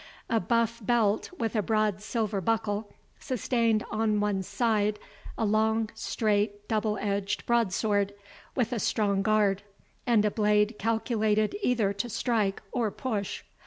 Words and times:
A 0.31 0.39
buff 0.39 0.83
belt, 0.83 1.29
with 1.37 1.55
a 1.55 1.61
broad 1.61 2.01
silver 2.01 2.41
buckle, 2.41 2.91
sustained 3.19 3.83
on 3.91 4.19
one 4.19 4.41
side 4.41 4.97
a 5.37 5.45
long 5.45 5.91
straight 5.93 6.67
double 6.67 6.97
edged 6.97 7.45
broadsword, 7.45 8.15
with 8.55 8.73
a 8.73 8.79
strong 8.79 9.21
guard, 9.21 9.61
and 10.07 10.25
a 10.25 10.31
blade 10.31 10.79
calculated 10.79 11.55
either 11.61 11.93
to 11.93 12.09
strike 12.09 12.63
or 12.71 12.89
push. 12.89 13.43